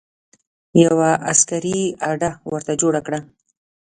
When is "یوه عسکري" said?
0.83-1.79